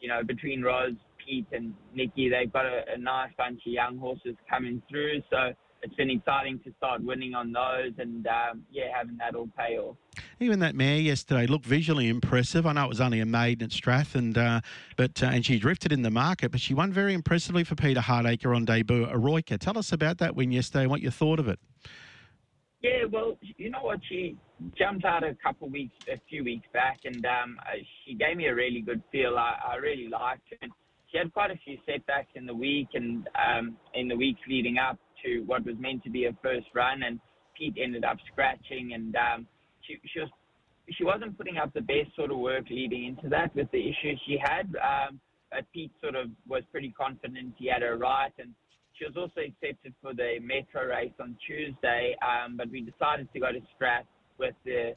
you 0.00 0.08
know, 0.08 0.22
between 0.22 0.62
Roz, 0.62 0.92
Pete, 1.24 1.46
and 1.52 1.74
Nikki, 1.94 2.28
they've 2.28 2.52
got 2.52 2.66
a, 2.66 2.82
a 2.94 2.98
nice 2.98 3.30
bunch 3.36 3.60
of 3.66 3.72
young 3.72 3.98
horses 3.98 4.36
coming 4.48 4.80
through. 4.88 5.22
So 5.28 5.52
it's 5.86 5.94
been 5.94 6.10
exciting 6.10 6.58
to 6.64 6.72
start 6.78 7.00
winning 7.02 7.34
on 7.34 7.52
those 7.52 7.92
and 7.98 8.26
um, 8.26 8.64
yeah, 8.72 8.86
having 8.92 9.16
that 9.18 9.36
all 9.36 9.48
pay 9.56 9.78
off. 9.78 9.96
Even 10.40 10.58
that 10.58 10.74
mare 10.74 10.98
yesterday 10.98 11.46
looked 11.46 11.64
visually 11.64 12.08
impressive. 12.08 12.66
I 12.66 12.72
know 12.72 12.86
it 12.86 12.88
was 12.88 13.00
only 13.00 13.20
a 13.20 13.26
maiden 13.26 13.66
at 13.66 13.72
Strath, 13.72 14.16
and 14.16 14.36
uh, 14.36 14.60
but 14.96 15.22
uh, 15.22 15.26
and 15.26 15.46
she 15.46 15.58
drifted 15.58 15.92
in 15.92 16.02
the 16.02 16.10
market, 16.10 16.50
but 16.50 16.60
she 16.60 16.74
won 16.74 16.92
very 16.92 17.14
impressively 17.14 17.62
for 17.62 17.76
Peter 17.76 18.00
Hardacre 18.00 18.54
on 18.54 18.64
debut. 18.64 19.06
Eroica, 19.06 19.58
tell 19.58 19.78
us 19.78 19.92
about 19.92 20.18
that 20.18 20.34
win 20.34 20.50
yesterday 20.50 20.82
and 20.82 20.90
what 20.90 21.02
you 21.02 21.10
thought 21.10 21.38
of 21.38 21.46
it. 21.46 21.60
Yeah, 22.82 23.04
well, 23.10 23.38
you 23.56 23.70
know 23.70 23.82
what? 23.82 24.00
She 24.08 24.36
jumped 24.76 25.04
out 25.04 25.22
a 25.22 25.36
couple 25.40 25.68
weeks, 25.68 25.94
a 26.12 26.18
few 26.28 26.42
weeks 26.42 26.66
back, 26.72 27.00
and 27.04 27.24
um, 27.24 27.58
uh, 27.60 27.76
she 28.04 28.14
gave 28.14 28.36
me 28.36 28.46
a 28.46 28.54
really 28.54 28.80
good 28.80 29.02
feel. 29.12 29.36
I, 29.38 29.56
I 29.72 29.76
really 29.76 30.08
liked 30.08 30.42
her. 30.60 30.68
She 31.12 31.18
had 31.18 31.32
quite 31.32 31.52
a 31.52 31.56
few 31.64 31.78
setbacks 31.86 32.30
in 32.34 32.46
the 32.46 32.54
week 32.54 32.88
and 32.94 33.28
um, 33.36 33.76
in 33.94 34.08
the 34.08 34.16
weeks 34.16 34.40
leading 34.48 34.76
up 34.78 34.98
to 35.24 35.40
what 35.46 35.64
was 35.64 35.76
meant 35.78 36.02
to 36.04 36.10
be 36.10 36.26
a 36.26 36.36
first 36.42 36.66
run, 36.74 37.02
and 37.02 37.20
Pete 37.56 37.76
ended 37.82 38.04
up 38.04 38.18
scratching, 38.30 38.92
and 38.94 39.14
um, 39.16 39.46
she, 39.82 39.98
she 40.12 40.20
was 40.20 40.28
she 40.96 41.04
wasn't 41.04 41.36
putting 41.36 41.56
up 41.56 41.72
the 41.74 41.80
best 41.80 42.14
sort 42.14 42.30
of 42.30 42.38
work 42.38 42.64
leading 42.70 43.06
into 43.06 43.28
that 43.28 43.54
with 43.56 43.68
the 43.72 43.80
issues 43.80 44.20
she 44.24 44.38
had. 44.40 44.66
Um, 44.76 45.20
but 45.50 45.64
Pete 45.72 45.90
sort 46.00 46.14
of 46.14 46.30
was 46.46 46.62
pretty 46.70 46.92
confident 46.96 47.54
he 47.58 47.68
had 47.68 47.82
her 47.82 47.96
right, 47.96 48.32
and 48.38 48.54
she 48.94 49.04
was 49.04 49.16
also 49.16 49.40
accepted 49.40 49.94
for 50.00 50.14
the 50.14 50.38
Metro 50.40 50.86
race 50.86 51.12
on 51.20 51.36
Tuesday. 51.46 52.16
Um, 52.22 52.56
but 52.56 52.70
we 52.70 52.80
decided 52.80 53.28
to 53.32 53.40
go 53.40 53.52
to 53.52 53.60
Strat 53.74 54.04
with 54.38 54.54
the 54.64 54.94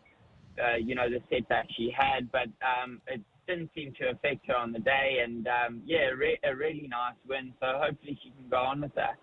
uh, 0.62 0.76
you 0.78 0.96
know 0.96 1.10
the 1.10 1.22
setback 1.30 1.68
she 1.78 1.94
had, 1.96 2.32
but 2.32 2.50
um, 2.62 3.02
it 3.08 3.22
didn't 3.48 3.70
seem 3.76 3.94
to 4.00 4.10
affect 4.10 4.46
her 4.48 4.56
on 4.56 4.72
the 4.72 4.80
day, 4.80 5.22
and 5.24 5.48
um, 5.48 5.82
yeah, 5.86 6.10
re- 6.16 6.40
a 6.44 6.56
really 6.56 6.88
nice 6.88 7.16
win. 7.28 7.54
So 7.60 7.80
hopefully 7.82 8.18
she 8.24 8.30
can 8.32 8.50
go 8.50 8.58
on 8.58 8.82
with 8.82 8.94
that. 8.96 9.18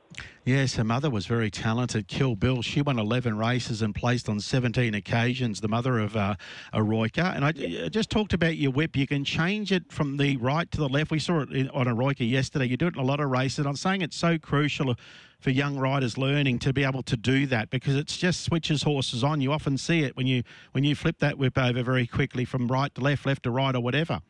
Yes, 0.47 0.77
her 0.77 0.85
mother 0.85 1.11
was 1.11 1.27
very 1.27 1.51
talented. 1.51 2.07
Kill 2.07 2.37
Bill. 2.37 2.63
She 2.63 2.81
won 2.81 3.01
11 3.01 3.37
races 3.37 3.83
and 3.83 3.93
placed 3.93 4.29
on 4.29 4.39
17 4.39 4.95
occasions. 4.95 5.61
The 5.61 5.67
mother 5.67 5.99
of 5.99 6.17
uh, 6.17 6.37
Eroica. 6.73 7.35
And 7.35 7.45
I, 7.45 7.53
yeah. 7.57 7.89
just 7.89 8.11
talked 8.11 8.33
about 8.33 8.57
your 8.57 8.71
whip. 8.71 8.95
You 8.95 9.09
can 9.09 9.25
change 9.25 9.73
it 9.73 9.91
from 9.91 10.19
the 10.19 10.37
right 10.37 10.71
to 10.71 10.79
the 10.79 10.89
left. 10.89 11.11
We 11.11 11.19
saw 11.19 11.41
it 11.41 11.51
in, 11.51 11.69
on 11.71 11.87
Eroica 11.87 12.25
yesterday. 12.25 12.67
You 12.67 12.77
do 12.77 12.87
it 12.87 12.95
in 12.95 13.01
a 13.01 13.05
lot 13.05 13.19
of 13.19 13.29
races. 13.29 13.67
I'm 13.67 13.75
saying 13.75 14.03
it's 14.03 14.17
so 14.17 14.39
crucial 14.39 14.95
for 15.41 15.51
young 15.51 15.81
riders 15.81 16.17
learning 16.17 16.61
to 16.61 16.73
be 16.73 16.85
able 16.85 17.03
to 17.03 17.17
do 17.17 17.47
that 17.47 17.69
because 17.71 17.97
it 17.97 18.07
just 18.07 18.43
switches 18.43 18.85
horses 18.85 19.25
on. 19.25 19.41
You 19.41 19.51
often 19.51 19.77
see 19.77 20.05
it 20.05 20.17
when 20.17 20.29
you 20.29 20.45
when 20.71 20.85
you 20.85 20.95
flip 20.95 21.19
that 21.19 21.39
whip 21.39 21.59
over 21.59 21.83
very 21.83 22.07
quickly 22.07 22.45
from 22.45 22.69
right 22.69 22.95
to 22.95 23.01
left, 23.01 23.27
left 23.27 23.43
to 23.43 23.51
right, 23.51 23.75
or 23.75 23.81
whatever. 23.81 24.21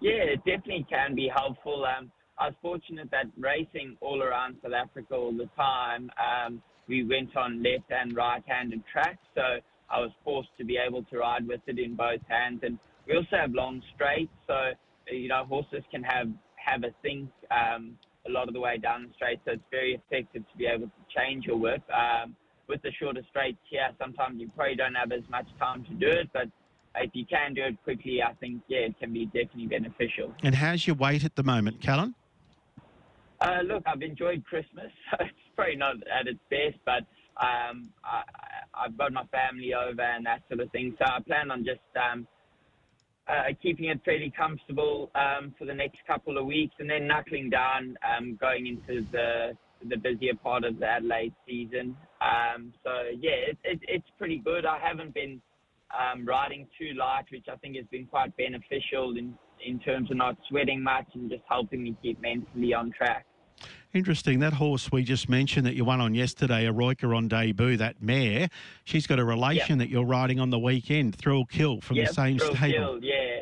Yeah, 0.00 0.24
it 0.24 0.38
definitely 0.38 0.86
can 0.90 1.14
be 1.14 1.30
helpful. 1.32 1.86
Um, 1.86 2.10
I 2.38 2.46
was 2.46 2.54
fortunate 2.62 3.10
that 3.10 3.26
racing 3.36 3.96
all 4.00 4.22
around 4.22 4.56
South 4.62 4.72
Africa 4.72 5.14
all 5.14 5.32
the 5.32 5.48
time, 5.56 6.10
um, 6.18 6.62
we 6.86 7.04
went 7.04 7.36
on 7.36 7.62
left 7.62 7.90
and 7.90 8.14
right-handed 8.14 8.82
tracks, 8.90 9.18
so 9.34 9.58
I 9.90 10.00
was 10.00 10.10
forced 10.24 10.50
to 10.58 10.64
be 10.64 10.78
able 10.78 11.02
to 11.04 11.18
ride 11.18 11.46
with 11.46 11.60
it 11.66 11.78
in 11.78 11.96
both 11.96 12.20
hands. 12.28 12.60
And 12.62 12.78
we 13.06 13.16
also 13.16 13.36
have 13.36 13.52
long 13.52 13.82
straights, 13.94 14.32
so 14.46 14.70
you 15.10 15.28
know 15.28 15.44
horses 15.48 15.82
can 15.90 16.02
have 16.04 16.28
have 16.56 16.84
a 16.84 16.94
think 17.02 17.28
um, 17.50 17.98
a 18.26 18.30
lot 18.30 18.46
of 18.46 18.54
the 18.54 18.60
way 18.60 18.78
down 18.78 19.08
the 19.08 19.14
straight, 19.16 19.40
so 19.44 19.52
it's 19.52 19.62
very 19.70 19.94
effective 19.94 20.42
to 20.50 20.58
be 20.58 20.66
able 20.66 20.86
to 20.86 21.02
change 21.16 21.46
your 21.46 21.56
whip. 21.56 21.82
Um, 21.90 22.36
with 22.68 22.82
the 22.82 22.92
shorter 23.00 23.22
straights 23.30 23.58
here, 23.70 23.88
sometimes 23.98 24.40
you 24.40 24.50
probably 24.54 24.76
don't 24.76 24.94
have 24.94 25.10
as 25.10 25.22
much 25.30 25.46
time 25.58 25.84
to 25.84 25.94
do 25.94 26.06
it, 26.06 26.28
but 26.34 26.48
if 26.96 27.10
you 27.14 27.24
can 27.24 27.54
do 27.54 27.62
it 27.62 27.82
quickly, 27.82 28.22
I 28.22 28.34
think 28.34 28.60
yeah, 28.68 28.80
it 28.80 28.98
can 29.00 29.12
be 29.12 29.26
definitely 29.26 29.66
beneficial. 29.66 30.34
And 30.42 30.54
how's 30.54 30.86
your 30.86 30.96
weight 30.96 31.24
at 31.24 31.34
the 31.34 31.42
moment, 31.42 31.80
Callan? 31.80 32.14
Uh, 33.40 33.60
look, 33.64 33.82
I've 33.86 34.02
enjoyed 34.02 34.44
Christmas. 34.44 34.90
it's 35.20 35.32
probably 35.54 35.76
not 35.76 35.96
at 36.08 36.26
its 36.26 36.40
best, 36.50 36.78
but 36.84 37.06
um, 37.40 37.90
I, 38.04 38.22
I've 38.74 38.96
got 38.98 39.12
my 39.12 39.24
family 39.26 39.74
over 39.74 40.02
and 40.02 40.26
that 40.26 40.42
sort 40.48 40.60
of 40.60 40.70
thing. 40.72 40.96
So 40.98 41.04
I 41.04 41.20
plan 41.20 41.50
on 41.50 41.64
just 41.64 41.80
um, 41.96 42.26
uh, 43.28 43.52
keeping 43.62 43.86
it 43.86 44.00
fairly 44.04 44.32
comfortable 44.36 45.10
um, 45.14 45.54
for 45.58 45.66
the 45.66 45.74
next 45.74 45.98
couple 46.06 46.38
of 46.38 46.46
weeks, 46.46 46.74
and 46.78 46.90
then 46.90 47.06
knuckling 47.06 47.50
down, 47.50 47.96
um, 48.16 48.36
going 48.40 48.66
into 48.66 49.06
the 49.12 49.52
the 49.88 49.96
busier 49.96 50.34
part 50.34 50.64
of 50.64 50.80
the 50.80 50.86
Adelaide 50.86 51.32
season. 51.46 51.96
Um, 52.20 52.72
so 52.82 52.90
yeah, 53.20 53.50
it, 53.50 53.58
it, 53.62 53.80
it's 53.86 54.08
pretty 54.18 54.38
good. 54.38 54.66
I 54.66 54.78
haven't 54.80 55.14
been 55.14 55.40
um, 55.96 56.24
riding 56.24 56.66
too 56.78 56.94
light, 56.94 57.24
which 57.30 57.46
I 57.50 57.56
think 57.56 57.76
has 57.76 57.86
been 57.90 58.06
quite 58.06 58.36
beneficial 58.36 59.16
in 59.16 59.34
in 59.64 59.78
terms 59.80 60.10
of 60.10 60.16
not 60.16 60.36
sweating 60.48 60.82
much 60.82 61.06
and 61.14 61.28
just 61.28 61.42
helping 61.48 61.82
me 61.82 61.96
keep 62.00 62.20
mentally 62.20 62.74
on 62.74 62.92
track. 62.92 63.26
Interesting. 63.92 64.38
That 64.38 64.52
horse 64.52 64.92
we 64.92 65.02
just 65.02 65.28
mentioned 65.28 65.66
that 65.66 65.74
you 65.74 65.84
won 65.84 66.00
on 66.00 66.14
yesterday, 66.14 66.66
a 66.66 66.72
Eroica 66.72 67.16
on 67.16 67.26
debut, 67.26 67.76
that 67.78 68.02
mare, 68.02 68.48
she's 68.84 69.06
got 69.06 69.18
a 69.18 69.24
relation 69.24 69.78
yep. 69.78 69.88
that 69.88 69.92
you're 69.92 70.04
riding 70.04 70.38
on 70.38 70.50
the 70.50 70.58
weekend, 70.58 71.16
Thrill 71.16 71.46
Kill 71.46 71.80
from 71.80 71.96
yep, 71.96 72.08
the 72.08 72.14
same 72.14 72.38
Thrill 72.38 72.54
stable. 72.54 73.00
Kill, 73.00 73.04
yeah. 73.04 73.40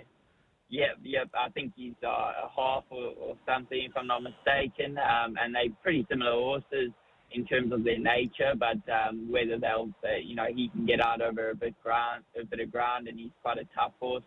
Yep, 0.69 0.99
yep. 1.03 1.29
I 1.35 1.49
think 1.51 1.73
he's 1.77 1.95
uh, 2.03 2.09
a 2.09 2.51
half 2.57 2.85
or, 2.91 3.13
or, 3.21 3.37
something, 3.47 3.87
if 3.89 3.93
I'm 3.97 4.07
not 4.07 4.23
mistaken. 4.23 4.99
Um, 4.99 5.37
and 5.41 5.55
they're 5.55 5.71
pretty 5.83 6.07
similar 6.11 6.33
horses. 6.33 6.91
In 7.33 7.45
terms 7.45 7.73
of 7.73 7.85
their 7.85 7.99
nature, 7.99 8.55
but 8.59 8.79
um, 8.91 9.31
whether 9.31 9.59
they'll, 9.59 9.91
uh, 10.05 10.17
you 10.25 10.35
know, 10.35 10.47
he 10.55 10.69
can 10.69 10.87
get 10.87 11.05
out 11.05 11.21
over 11.21 11.51
a 11.51 11.55
bit 11.55 11.75
ground, 11.83 12.23
a 12.41 12.47
bit 12.47 12.61
of 12.61 12.73
ground, 12.73 13.09
and 13.09 13.19
he's 13.19 13.33
quite 13.43 13.59
a 13.59 13.67
tough 13.75 13.93
horse. 14.01 14.23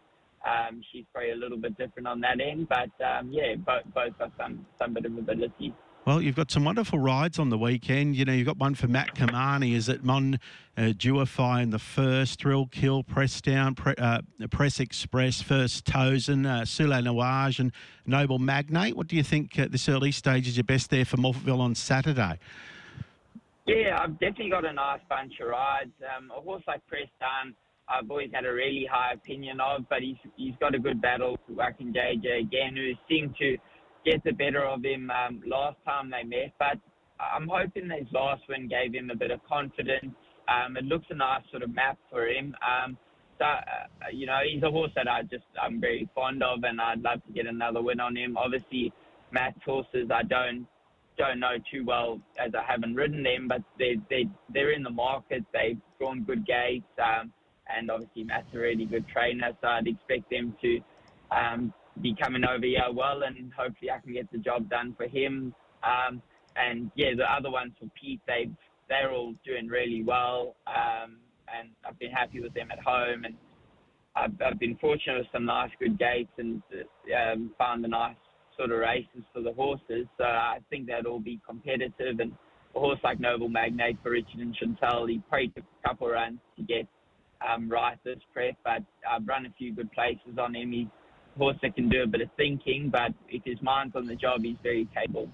Um, 0.46 0.82
she's 0.92 1.06
probably 1.12 1.32
a 1.32 1.36
little 1.36 1.58
bit 1.58 1.78
different 1.78 2.08
on 2.08 2.22
that 2.22 2.40
end, 2.40 2.68
but 2.70 2.92
um, 3.04 3.32
yeah, 3.32 3.56
both 3.56 3.84
both 3.96 4.14
have 4.20 4.32
some 4.38 4.66
some 4.78 4.94
bit 4.94 5.06
of 5.06 5.18
ability. 5.18 5.74
Well, 6.06 6.22
you've 6.22 6.36
got 6.36 6.50
some 6.50 6.64
wonderful 6.64 6.98
rides 6.98 7.38
on 7.40 7.50
the 7.50 7.58
weekend. 7.58 8.16
You 8.16 8.26
know, 8.26 8.34
you've 8.34 8.48
got 8.48 8.58
one 8.58 8.74
for 8.74 8.88
Matt 8.88 9.16
Cumani. 9.16 9.76
Is 9.76 9.90
it 9.90 10.04
Mon 10.04 10.40
uh, 10.78 10.82
Duify 10.82 11.62
in 11.62 11.70
the 11.70 11.80
first, 11.80 12.42
Thrill 12.42 12.68
Kill, 12.68 13.04
Press 13.04 13.42
Down, 13.42 13.76
Pre, 13.76 13.94
uh, 13.98 14.22
Press 14.50 14.80
Express, 14.80 15.42
First 15.42 15.86
Tozen, 15.86 16.48
uh, 16.48 16.64
Nuage, 16.64 17.60
and 17.60 17.72
Noble 18.06 18.40
Magnate? 18.40 18.96
What 18.96 19.08
do 19.08 19.18
you 19.18 19.24
think 19.24 19.60
at 19.60 19.72
this 19.72 19.90
early 19.90 20.12
stage 20.12 20.48
is 20.48 20.58
your 20.58 20.64
best 20.64 20.90
there 20.90 21.06
for 21.06 21.18
Morphettville 21.18 21.60
on 21.60 21.76
Saturday? 21.76 22.40
Yeah, 23.70 24.00
I've 24.02 24.20
definitely 24.20 24.50
got 24.50 24.66
a 24.66 24.74
nice 24.74 25.02
bunch 25.10 25.34
of 25.42 25.50
rides. 25.50 25.92
Um, 26.02 26.32
a 26.36 26.42
horse 26.42 26.64
like 26.68 26.86
Press 26.88 27.08
Down, 27.20 27.56
I've 27.88 28.10
always 28.10 28.30
had 28.34 28.46
a 28.46 28.54
really 28.54 28.88
high 28.90 29.14
opinion 29.14 29.60
of, 29.60 29.88
but 29.90 30.02
he's 30.02 30.18
he's 30.38 30.56
got 30.60 30.76
a 30.76 30.80
good 30.80 31.02
battle 31.02 31.38
with 31.48 31.58
Wacken 31.58 31.94
JJ 31.94 32.42
again, 32.42 32.76
who 32.76 32.92
seemed 33.08 33.36
to 33.38 33.58
get 34.06 34.24
the 34.24 34.32
better 34.32 34.64
of 34.66 34.84
him 34.84 35.12
um, 35.12 35.42
last 35.46 35.78
time 35.86 36.10
they 36.10 36.24
met. 36.24 36.54
But 36.58 36.78
I'm 37.20 37.48
hoping 37.48 37.90
his 37.90 38.08
last 38.12 38.44
win 38.50 38.68
gave 38.68 38.94
him 38.94 39.10
a 39.12 39.16
bit 39.16 39.32
of 39.32 39.40
confidence. 39.48 40.16
Um, 40.48 40.78
it 40.78 40.86
looks 40.86 41.06
a 41.10 41.16
nice 41.16 41.44
sort 41.52 41.64
of 41.64 41.74
map 41.74 41.98
for 42.10 42.28
him. 42.28 42.56
Um, 42.66 42.98
so, 43.38 43.46
uh, 43.46 44.10
you 44.12 44.26
know, 44.26 44.40
he's 44.52 44.64
a 44.64 44.72
horse 44.72 44.92
that 44.96 45.08
I 45.08 45.22
just 45.24 45.46
I'm 45.62 45.80
very 45.80 46.10
fond 46.16 46.44
of, 46.44 46.64
and 46.64 46.82
I'd 46.82 47.02
love 47.02 47.24
to 47.26 47.34
get 47.34 47.46
another 47.46 47.82
win 47.82 48.00
on 48.00 48.16
him. 48.16 48.36
Obviously, 48.36 48.92
Matt's 49.32 49.60
horses 49.64 50.10
I 50.14 50.24
don't 50.24 50.68
don't 51.20 51.40
know 51.40 51.58
too 51.72 51.84
well 51.86 52.20
as 52.40 52.52
I 52.56 52.64
haven't 52.66 52.96
ridden 52.96 53.22
them, 53.22 53.48
but 53.48 53.62
they 53.78 53.98
they 54.10 54.26
they're 54.52 54.72
in 54.72 54.82
the 54.82 54.90
market. 54.90 55.44
They've 55.54 55.78
drawn 56.00 56.24
good 56.24 56.48
gates, 56.48 56.88
um, 56.98 57.32
and 57.68 57.92
obviously 57.92 58.24
Matt's 58.24 58.48
a 58.56 58.58
really 58.58 58.86
good 58.86 59.06
trainer, 59.08 59.52
so 59.62 59.68
I'd 59.68 59.88
expect 59.88 60.30
them 60.32 60.56
to 60.62 60.80
um, 61.30 61.74
be 62.02 62.16
coming 62.16 62.44
over 62.46 62.66
here 62.66 62.82
well, 62.94 63.22
and 63.24 63.52
hopefully 63.54 63.92
I 63.92 64.00
can 64.00 64.14
get 64.14 64.32
the 64.32 64.40
job 64.40 64.70
done 64.70 64.96
for 64.98 65.08
him. 65.08 65.54
Um, 65.84 66.22
and 66.56 66.90
yeah, 66.96 67.10
the 67.16 67.32
other 67.32 67.52
ones 67.52 67.74
for 67.80 67.88
Pete, 68.00 68.22
they 68.26 68.50
they're 68.88 69.12
all 69.12 69.34
doing 69.46 69.68
really 69.68 70.04
well, 70.04 70.56
um, 70.66 71.18
and 71.54 71.70
I've 71.86 72.00
been 72.00 72.12
happy 72.12 72.40
with 72.40 72.54
them 72.54 72.70
at 72.72 72.80
home, 72.80 73.26
and 73.26 73.36
I've, 74.16 74.34
I've 74.42 74.60
been 74.60 74.78
fortunate 74.78 75.20
with 75.20 75.28
some 75.32 75.46
nice 75.46 75.70
good 75.80 76.00
gates 76.00 76.32
and 76.38 76.64
um, 77.16 77.52
found 77.58 77.86
a 77.86 77.88
nice 77.90 78.16
sort 78.60 78.72
of 78.72 78.80
races 78.80 79.24
for 79.34 79.42
the 79.42 79.54
horses. 79.54 80.06
So 80.18 80.26
I 80.26 80.60
think 80.70 80.88
that'll 80.88 81.20
be 81.20 81.40
competitive. 81.48 82.20
And 82.20 82.34
a 82.76 82.80
horse 82.80 83.00
like 83.04 83.20
Noble 83.20 83.50
Magnate 83.50 83.98
for 84.04 84.12
Richard 84.12 84.40
and 84.40 84.54
Chantal, 84.54 85.08
he 85.08 85.22
probably 85.30 85.52
a 85.58 85.88
couple 85.88 86.08
of 86.08 86.14
runs 86.14 86.40
to 86.58 86.64
get 86.64 86.86
um, 87.48 87.70
right 87.70 87.98
this 88.04 88.20
prep, 88.34 88.56
but 88.64 88.84
I've 89.10 89.26
run 89.26 89.46
a 89.46 89.54
few 89.58 89.74
good 89.74 89.92
places 89.94 90.38
on 90.38 90.54
him. 90.56 90.74
He's 90.74 90.88
a 91.36 91.40
horse 91.40 91.56
that 91.62 91.76
can 91.76 91.88
do 91.88 92.04
a 92.04 92.08
bit 92.08 92.22
of 92.22 92.30
thinking, 92.36 92.90
but 92.92 93.14
if 93.30 93.42
his 93.46 93.62
mind's 93.62 93.96
on 93.96 94.06
the 94.06 94.16
job, 94.16 94.44
he's 94.44 94.58
very 94.62 94.88
capable. 94.94 95.30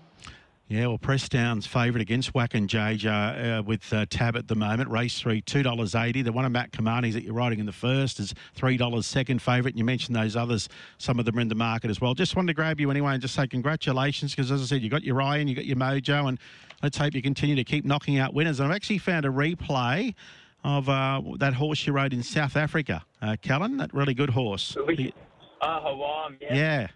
Yeah, 0.68 0.88
well, 0.88 0.98
Pressdown's 0.98 1.68
favourite 1.68 2.02
against 2.02 2.34
Wack 2.34 2.56
and 2.56 2.68
JJ 2.68 3.60
uh, 3.60 3.62
with 3.62 3.94
uh, 3.94 4.08
Tab 4.10 4.36
at 4.36 4.48
the 4.48 4.56
moment. 4.56 4.90
Race 4.90 5.20
three, 5.20 5.44
$2.80. 5.44 6.24
The 6.24 6.32
one 6.32 6.44
of 6.44 6.52
Matt 6.52 6.72
Cumani's 6.72 7.14
that 7.14 7.24
you're 7.24 7.36
riding 7.36 7.60
in 7.60 7.68
the 7.68 7.72
first 7.72 8.20
is 8.20 8.34
$3 8.58 9.04
second 9.04 9.44
favourite. 9.44 9.74
And 9.74 9.78
you 9.78 9.86
mentioned 9.86 10.16
those 10.16 10.36
others, 10.36 10.68
some 10.98 11.20
of 11.20 11.26
them 11.26 11.38
are 11.38 11.42
in 11.42 11.50
the 11.50 11.56
market 11.56 11.92
as 11.92 12.02
well. 12.02 12.16
Just 12.16 12.36
wanted 12.36 12.48
to 12.48 12.54
grab 12.56 12.80
you 12.80 12.90
anyway 12.90 13.14
and 13.14 13.22
just 13.22 13.36
say 13.36 13.46
congratulations 13.46 14.32
because, 14.32 14.52
as 14.52 14.60
I 14.60 14.66
said, 14.66 14.82
you 14.82 14.90
got 14.90 15.04
your 15.04 15.14
Ryan, 15.14 15.48
you 15.48 15.54
got 15.54 15.66
your 15.66 15.78
mojo, 15.78 16.28
and 16.28 16.40
let's 16.82 16.98
hope 16.98 17.14
you 17.14 17.22
continue 17.22 17.56
to 17.56 17.64
keep 17.64 17.86
knocking 17.86 18.18
out 18.18 18.34
winners. 18.34 18.60
And 18.60 18.68
I've 18.68 18.76
actually 18.76 18.98
found 18.98 19.26
a 19.26 19.30
replay 19.30 20.16
of 20.64 20.90
uh, 20.90 21.22
that 21.38 21.54
horse 21.54 21.86
you 21.86 21.94
rode 21.94 22.12
in 22.12 22.24
South 22.24 22.56
Africa, 22.56 23.06
uh, 23.22 23.36
Callan, 23.40 23.78
that 23.78 23.94
really 23.94 24.16
good 24.16 24.32
horse. 24.32 24.76
Which, 24.88 25.14
Oh, 25.62 25.68
Hawwaam, 25.68 26.38
yeah. 26.42 26.56
Yeah. 26.56 26.88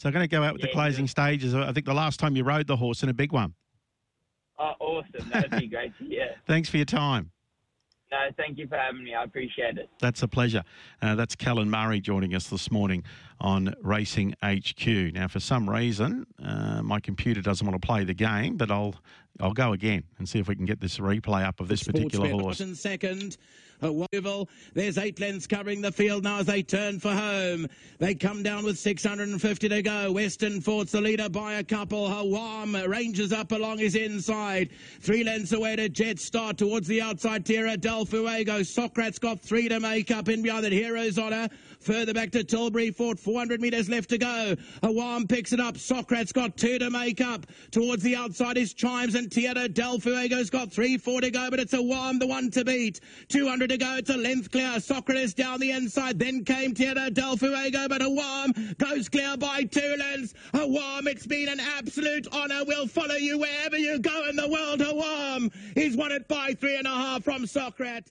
So 0.00 0.08
I'm 0.08 0.14
going 0.14 0.24
to 0.26 0.34
go 0.34 0.42
out 0.42 0.54
with 0.54 0.62
Yeah, 0.62 0.68
the 0.68 0.72
closing 0.72 1.06
stages. 1.06 1.54
I 1.54 1.70
think 1.72 1.84
the 1.84 1.92
last 1.92 2.18
time 2.18 2.34
you 2.34 2.42
rode 2.42 2.66
the 2.66 2.76
horse 2.76 3.02
in 3.02 3.10
a 3.10 3.12
big 3.12 3.32
one. 3.32 3.52
Oh, 4.58 4.72
awesome. 4.80 5.28
That'd 5.28 5.50
be 5.50 5.66
great 5.66 5.92
to 5.98 6.04
hear. 6.04 6.30
Thanks 6.46 6.70
for 6.70 6.78
your 6.78 6.86
time. 6.86 7.30
No, 8.10 8.16
thank 8.36 8.58
you 8.58 8.66
for 8.66 8.76
having 8.76 9.04
me. 9.04 9.14
I 9.14 9.22
appreciate 9.22 9.78
it. 9.78 9.88
That's 10.00 10.22
a 10.24 10.26
pleasure. 10.26 10.64
Uh, 11.00 11.14
that's 11.14 11.36
Callan 11.36 11.70
Murray 11.70 12.00
joining 12.00 12.34
us 12.34 12.48
this 12.48 12.68
morning 12.70 13.04
on 13.40 13.74
Racing 13.82 14.34
HQ. 14.42 14.86
Now, 15.14 15.28
for 15.28 15.40
some 15.40 15.68
reason, 15.68 16.26
uh, 16.42 16.82
my 16.82 17.00
computer 17.00 17.40
doesn't 17.40 17.66
want 17.66 17.80
to 17.80 17.86
play 17.86 18.04
the 18.04 18.14
game, 18.14 18.56
but 18.56 18.70
I'll 18.70 18.94
I'll 19.40 19.52
go 19.52 19.72
again 19.72 20.04
and 20.18 20.28
see 20.28 20.38
if 20.38 20.48
we 20.48 20.56
can 20.56 20.66
get 20.66 20.80
this 20.80 20.98
replay 20.98 21.44
up 21.44 21.60
of 21.60 21.68
this 21.68 21.82
particular 21.82 22.28
horse. 22.28 22.60
in 22.60 22.74
second. 22.74 23.36
At 23.82 23.92
Woval, 23.94 24.50
there's 24.74 24.98
eight 24.98 25.18
lengths 25.20 25.46
covering 25.46 25.80
the 25.80 25.90
field 25.90 26.24
now 26.24 26.40
as 26.40 26.46
they 26.46 26.62
turn 26.62 27.00
for 27.00 27.14
home. 27.14 27.66
They 27.98 28.14
come 28.14 28.42
down 28.42 28.64
with 28.64 28.78
650 28.78 29.68
to 29.70 29.82
go. 29.82 30.12
Western 30.12 30.60
Fort's 30.60 30.92
the 30.92 31.00
leader 31.00 31.30
by 31.30 31.54
a 31.54 31.64
couple. 31.64 32.06
Hawwaam 32.06 32.86
ranges 32.86 33.32
up 33.32 33.52
along 33.52 33.78
his 33.78 33.94
inside. 33.94 34.68
Three 35.00 35.24
lengths 35.24 35.52
away 35.52 35.76
to 35.76 35.88
Jet 35.88 36.18
Star 36.18 36.52
towards 36.52 36.88
the 36.88 37.00
outside. 37.00 37.46
Tierra 37.46 37.78
del 37.78 38.04
Fuego. 38.04 38.62
Socrates 38.62 39.18
got 39.18 39.40
three 39.40 39.66
to 39.70 39.80
make 39.80 40.10
up 40.10 40.28
in 40.28 40.42
behind 40.42 40.66
it. 40.66 40.72
Heroes 40.72 41.18
Honor. 41.18 41.48
Further 41.80 42.12
back 42.12 42.30
to 42.32 42.44
Tilbury 42.44 42.90
Fort. 42.90 43.18
400 43.18 43.60
metres 43.60 43.88
left 43.88 44.10
to 44.10 44.18
go. 44.18 44.54
Hawwaam 44.82 45.26
picks 45.26 45.54
it 45.54 45.60
up. 45.60 45.78
Socrates 45.78 46.30
got 46.30 46.56
two 46.56 46.78
to 46.78 46.90
make 46.90 47.22
up. 47.22 47.46
Towards 47.70 48.02
the 48.02 48.16
outside 48.16 48.58
is 48.58 48.74
Chimes 48.74 49.14
and 49.14 49.32
Tierra 49.32 49.66
del 49.66 49.98
Fuego's 49.98 50.50
got 50.50 50.70
three, 50.70 50.98
four 50.98 51.22
to 51.22 51.30
go, 51.30 51.48
but 51.48 51.58
it's 51.58 51.72
Hawwaam 51.72 52.18
the 52.18 52.26
one 52.26 52.50
to 52.50 52.64
beat. 52.66 53.00
200 53.28 53.70
to 53.70 53.78
go. 53.78 53.96
It's 53.96 54.10
a 54.10 54.16
length 54.16 54.50
clear. 54.50 54.78
Socrates 54.78 55.32
down 55.32 55.58
the 55.58 55.70
inside. 55.70 56.18
Then 56.18 56.44
came 56.44 56.74
Tierra 56.74 57.08
del 57.08 57.38
Fuego, 57.38 57.88
but 57.88 58.02
Hawwaam 58.02 58.76
goes 58.76 59.08
clear 59.08 59.38
by 59.38 59.64
two 59.64 59.96
lengths. 59.98 60.34
Hawwaam, 60.52 61.06
it's 61.06 61.26
been 61.26 61.48
an 61.48 61.60
absolute 61.60 62.26
honour. 62.32 62.64
We'll 62.66 62.88
follow 62.88 63.14
you 63.14 63.38
wherever 63.38 63.78
you 63.78 63.98
go 63.98 64.28
in 64.28 64.36
the 64.36 64.48
world. 64.48 64.80
Hawwaam, 64.80 65.50
he's 65.74 65.96
won 65.96 66.12
it 66.12 66.28
by 66.28 66.52
three 66.60 66.76
and 66.76 66.86
a 66.86 66.90
half 66.90 67.24
from 67.24 67.46
Socrates. 67.46 68.04